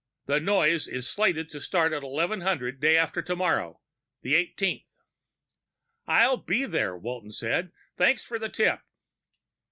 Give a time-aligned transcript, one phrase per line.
[0.25, 3.79] The noise is slated to start at 1100, day after tomorrow.
[4.23, 4.97] The eighteenth."
[6.07, 7.71] "I'll be there," Walton said.
[7.97, 8.79] "Thanks for the tip."